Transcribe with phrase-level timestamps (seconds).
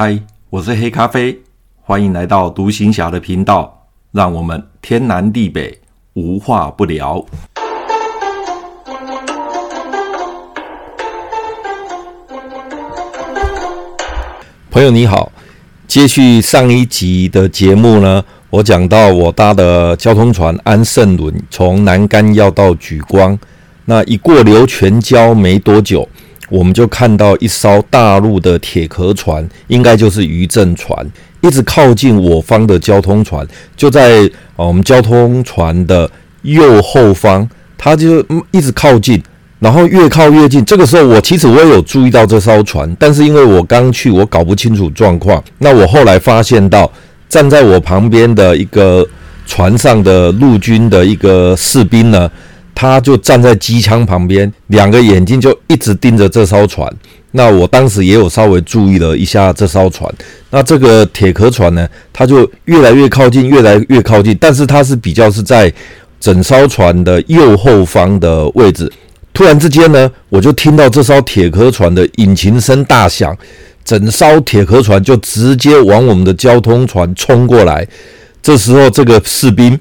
[0.00, 0.16] 嗨，
[0.48, 1.36] 我是黑咖啡，
[1.82, 5.76] 欢迎来到独行侠的频道，让我们天南地北
[6.12, 7.20] 无话不聊。
[14.70, 15.32] 朋友你好，
[15.88, 23.36] 接续上一集的节目呢，我讲到我搭的交通船安盛轮从南竿要到莒光，
[23.86, 26.08] 那一过琉泉礁没多久。
[26.48, 31.06] 我们就看到一艘大陆的铁壳船，应该就是渔政船，
[31.42, 36.10] 一直靠近我方的交通船，就在我们交通船的
[36.42, 39.22] 右后方，它就一直靠近，
[39.58, 40.64] 然后越靠越近。
[40.64, 45.42] 这个时候，我其实我也有注意到这艘船，但是因为我刚去，我搞不清楚状况。
[45.58, 46.90] 那我后来发现到，
[47.28, 49.06] 站在我旁边的一个
[49.46, 52.30] 船上的陆军的一个士兵呢。
[52.80, 56.88] 他就站在机枪旁边，两个眼睛就一直盯着这艘船。
[57.32, 60.08] 那我当时也有稍微注意了一下这艘船。
[60.50, 64.38] 那这个铁壳船呢，它就越来越靠近，越来越靠近。
[64.40, 65.72] 但是它是比较是在
[66.20, 68.88] 整艘船的右后方的位置。
[69.34, 73.36] 突然之间呢，我就听到这艘铁壳船的引擎声大响，
[73.84, 77.84] 整艘铁壳船就直接往我们的交通船冲过来。
[78.40, 79.76] 这时候，这个士兵。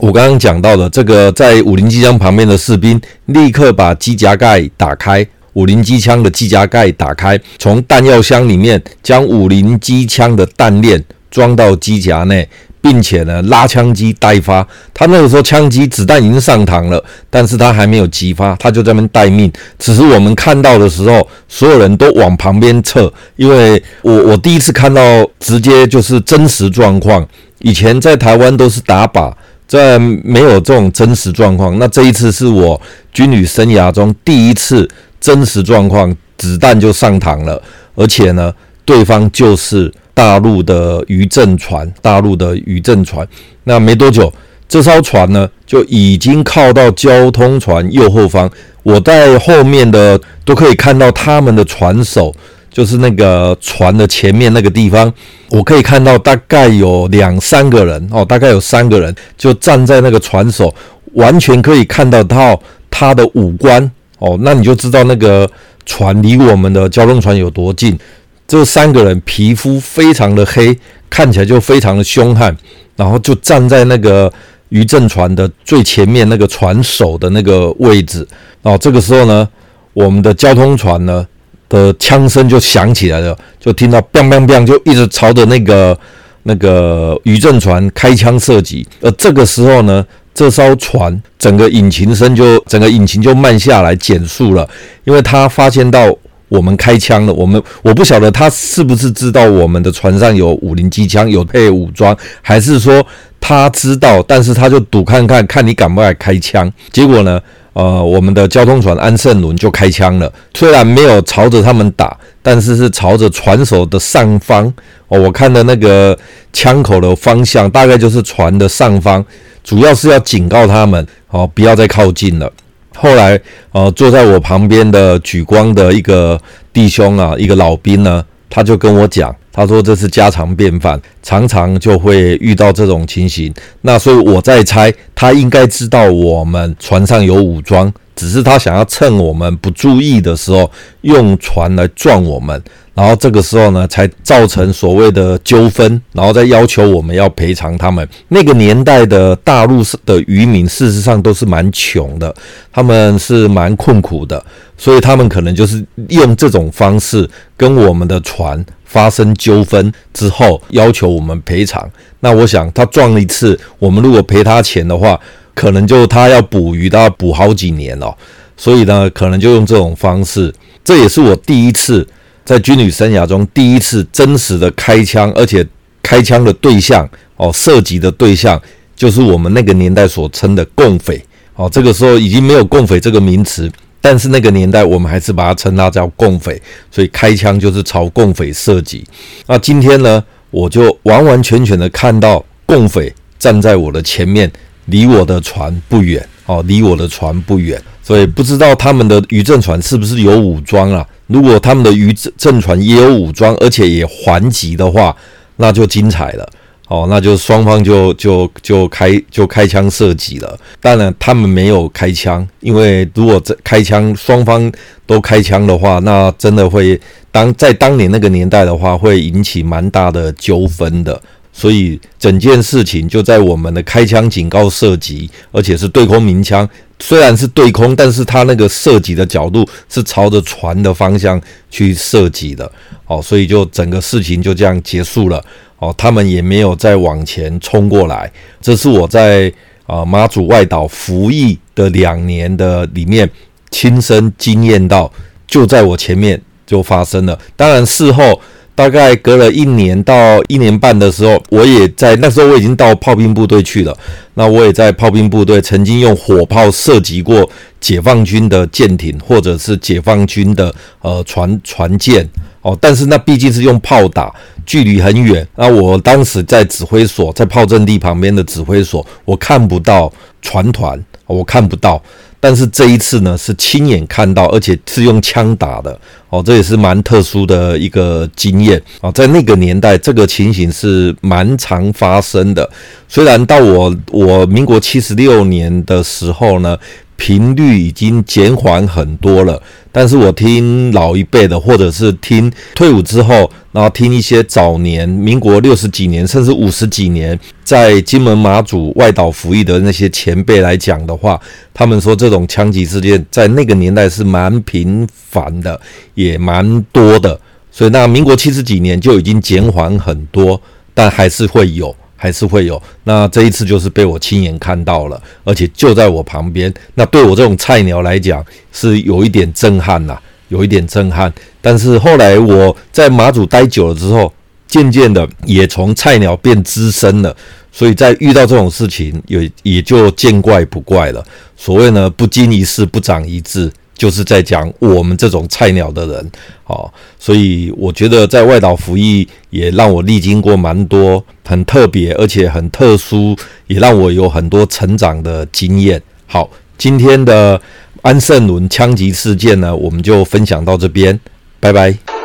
[0.00, 12.48] 我刚刚讲到的这个，在五零机枪旁边的士兵立刻把机夹盖打开，五零机枪的机夹盖打开，从弹药箱里面将五零机枪的弹链装到机夹内，
[12.80, 14.66] 并且呢拉枪机待发。
[14.94, 19.52] 他那个时候枪机子弹已经上膛了，但是他还没有击发，他就在那边待命。
[19.78, 25.02] 此时我们看到的时候，所有人都往旁边撤，因为我我第一次看到
[25.38, 27.28] 直接就是真实状况。
[27.58, 29.30] 以前在台湾都是打靶。
[29.70, 32.80] 在没有这种真实状况，那这一次是我
[33.12, 34.88] 军旅生涯中第一次
[35.20, 37.62] 真实状况，子弹就上膛了，
[37.94, 38.52] 而且呢，
[38.84, 43.24] 对方就是大陆的渔政船，大陆的渔政船。
[43.62, 44.32] 那没多久，
[44.68, 48.50] 这艘船呢就已经靠到交通船右后方，
[48.82, 52.34] 我在后面的都可以看到他们的船首。
[52.70, 55.12] 就是那个船的前面那个地方，
[55.50, 60.72] 我可以看到大概有两三个人哦，大概有三个人就站在那个船首，
[61.14, 65.50] 完全可以看得到他的五官哦，那你就知道那个
[65.84, 67.98] 船离我们的交通船有多近。
[68.46, 70.78] 这三个人皮肤非常的黑，
[71.10, 72.56] 看起来就非常的凶悍，
[72.94, 74.32] 然后就站在那个
[74.68, 78.24] 渔政船的最前面那个船首的那个位置
[78.62, 78.78] 哦。
[78.78, 79.48] 这个时候呢，
[79.92, 81.26] 我们的交通船呢。
[81.70, 85.98] 的枪声就响起来了，就听到 “bang bang bang”，就一直朝着那个
[86.42, 88.86] 那个渔政船开枪射击。
[89.00, 90.04] 而这个时候呢，
[90.34, 94.68] 这艘船整个引擎声就整个引擎就慢下来减速了，
[95.04, 96.12] 因为他发现到
[96.48, 97.32] 我们开枪了。
[97.32, 103.06] 我们我不晓得他是不是知道我们的船上有五零机枪，有配武装，还是说
[103.40, 106.70] 他知道，但是他就赌看看，看你敢不敢开枪。
[106.92, 107.40] 结果呢？
[107.72, 114.66] 呃，我们的交通船安胜轮就开枪了，虽然没有朝着他们打，但是是朝着船首的上方。
[115.06, 116.16] 哦，我看的那个
[116.52, 119.24] 枪口的方向大概就是船的上方，
[119.62, 122.52] 主要是要警告他们哦，不要再靠近了。
[122.96, 123.40] 后来，
[123.70, 126.38] 呃，坐在我旁边的举光的一个
[126.72, 129.34] 弟兄啊，一个老兵呢，他就跟我讲。
[129.52, 133.52] 他说这是家常便饭，常常就会遇到这种情形。
[133.82, 140.70] 那所以我在猜，他应该知道我们船上有武装，只是他想要趁我们不注意的时候，
[141.02, 142.62] 用船来撞我们。
[142.92, 148.06] 然后这个时候呢，才造成所谓的纠纷，然后再要求我们要赔偿他们。
[148.28, 152.34] 那个年代的大陆的渔民，事实上都是蛮穷的，
[152.70, 154.44] 他们是蛮困苦的，
[154.76, 157.26] 所以他们可能就是用这种方式
[157.56, 161.88] 跟我们的船发生纠纷之后，要求我们赔偿。
[162.18, 165.18] 那我想，他撞一次，我们如果赔他钱的话，
[165.54, 168.12] 可能就他要捕鱼，他要捕好几年哦。
[168.56, 170.52] 所以呢，可能就用这种方式。
[170.84, 172.06] 这也是我第一次。
[172.42, 175.64] 在军旅生涯中，第一次真实的开枪，而且
[176.02, 178.60] 开枪的对象哦，涉及的对象
[178.96, 181.22] 就是我们那个年代所称的共匪
[181.54, 181.68] 哦。
[181.70, 186.60] 这个时候已经没有共匪这个名词，但是那个年代我们还是把它称它叫共匪，
[186.90, 189.04] 所以开枪就是朝共匪射击。
[189.46, 194.50] 那今天呢，我就完完全全的看到共匪站在我的前面，
[194.86, 201.06] 离我的船不远哦，离我的船不远，所以不知道他们的渔政船是不是有武装啊？
[201.26, 205.14] 如果他们的渔政船也有武装，而且也还击的话，
[205.56, 206.48] 那就精彩了
[206.90, 210.58] 哦，那就双方就就就开就开枪射击了。
[210.80, 214.70] 当然他们没有开枪，因为如果这开枪双方
[215.06, 217.00] 都开枪的话，那真的会
[217.30, 221.22] 当在当年那个年代的话，会引起蛮大的纠纷的。
[221.52, 226.68] 所以整件事情就在我们的开枪警告射击，而且是对空鸣枪。
[227.00, 232.70] 虽然是对空，但是他那个射击的角度是朝着船的方向去射击的。
[233.06, 235.42] 哦，所以就整个事情就这样结束了。
[235.78, 238.30] 哦，他们也没有再往前冲过来。
[238.60, 239.52] 这是我在
[239.86, 243.28] 啊马祖外岛服役的两年的里面
[243.70, 245.10] 亲身经验到，
[245.46, 247.38] 就在我前面就发生了。
[247.56, 248.40] 当然事后。
[248.80, 253.94] 大概隔了一年到一年半的时候，我也在那时候我已经到炮兵部队去了。
[254.32, 257.46] 那我也在炮兵部队曾经用火炮射击过
[257.78, 262.26] 解放军的舰艇或者是解放军的呃船船舰
[262.62, 264.34] 哦，但是那毕竟是用炮打，
[264.64, 265.46] 距离很远。
[265.56, 270.10] 那我当时在指挥所，在炮阵地旁边的指挥所，我看不到
[270.40, 270.98] 船团，
[271.30, 272.02] 我看不到。
[272.42, 275.98] 但是这一次呢，是亲眼看到，而且是用枪打的
[276.30, 279.10] 哦，这也是蛮特殊的一个经验啊。
[279.12, 282.68] 在那个年代，这个情形是蛮常发生的。
[283.08, 286.76] 虽然到我我民国七十六年的时候呢。
[287.20, 289.62] 频率已经减缓很多了，
[289.92, 301.38] 但是我听老一辈的，或者是听退伍之后，然后听一些早年民国六十几年甚至五十几年在金门马祖外岛服役的那些前辈来讲的话，
[301.74, 305.78] 他们说这种枪击事件在那个年代是蛮频繁的，
[306.14, 307.38] 也蛮多的，
[307.70, 310.58] 所以那民国七十几年就已经减缓很多，
[310.94, 311.94] 但还是会有。
[312.22, 316.72] 还是会有，那这一次就是被我亲眼看到了，而且就在我旁边。
[316.94, 320.18] 那对我这种菜鸟来讲，是有一点震撼呐，
[320.48, 321.32] 有一点震撼。
[321.62, 324.30] 但是后来我在马祖待久了之后，
[324.66, 327.34] 渐渐的也从菜鸟变资深了，
[327.72, 331.24] 所以在遇到这种事情，也也就见怪不怪了。
[331.56, 333.72] 所谓呢，不经一事不长一智。
[334.00, 336.30] 就是在讲我们这种菜鸟的人，
[336.64, 343.36] 哦，所以我觉得在外岛服役也让我历经过蛮多很特别而且很特殊，
[343.66, 346.00] 也让我有很多成长的经验。
[346.26, 346.48] 好，
[346.78, 347.60] 今天的
[348.00, 351.20] 安盛伦枪击事件呢，我们就分享到这边，
[351.60, 352.19] 拜拜。